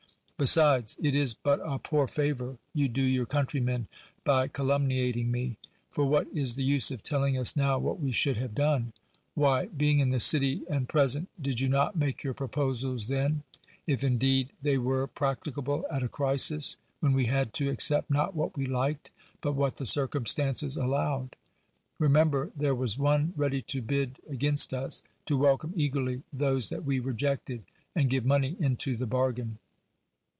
Besides, 0.37 0.97
it 0.99 1.13
is 1.13 1.35
but 1.35 1.59
a 1.63 1.77
poor 1.77 2.07
favor 2.07 2.57
you 2.73 2.89
do 2.89 2.99
your 3.03 3.27
(•ouutryjiK^n 3.27 3.85
by 4.23 4.47
calnmiiiating 4.47 5.27
me.. 5.27 5.57
For 5.91 6.05
Vv'hat 6.05 6.35
is 6.35 6.55
the 6.55 6.63
use 6.63 6.89
of 6.89 7.03
telling 7.03 7.37
us 7.37 7.55
now 7.55 7.77
what 7.77 7.99
we 7.99 8.11
should 8.11 8.37
have 8.37 8.55
done? 8.55 8.91
Wliy, 9.37 9.77
being 9.77 9.99
in 9.99 10.09
the 10.09 10.19
city 10.19 10.63
and 10.67 10.89
])r('S('nt, 10.91 11.27
did 11.39 11.59
you 11.59 11.69
not 11.69 11.95
make 11.95 12.23
your 12.23 12.33
proposals 12.33 13.07
then; 13.07 13.43
if 13.85 14.03
indeed 14.03 14.49
they 14.63 14.77
1G7 14.77 14.77
THE 14.77 14.77
WORLD'S 14.81 14.87
FAMOUS 14.87 14.87
ORATIONS 14.87 14.99
were 14.99 15.07
practicable 15.53 15.85
at 15.91 16.01
a 16.03 16.07
crisis, 16.09 16.77
when 17.01 17.13
we 17.13 17.25
had 17.27 17.53
to 17.53 17.69
ac 17.69 17.77
cept 17.81 18.09
not 18.09 18.35
what 18.35 18.57
we 18.57 18.65
liked 18.65 19.11
but 19.41 19.53
what 19.53 19.75
the 19.75 19.85
circum 19.85 20.25
stances 20.25 20.75
allowed? 20.75 21.35
Remember, 21.99 22.49
there 22.55 22.73
was 22.73 22.97
one 22.97 23.33
ready 23.37 23.61
to 23.61 23.79
bid 23.79 24.17
against 24.27 24.73
us, 24.73 25.03
to 25.27 25.37
welcome 25.37 25.71
eagerly 25.75 26.23
those 26.33 26.69
that 26.69 26.83
we 26.83 26.97
rejected, 26.97 27.61
and 27.93 28.09
give 28.09 28.25
money 28.25 28.55
into 28.59 28.97
the 28.97 29.05
bar 29.05 29.31
gain. 29.33 29.59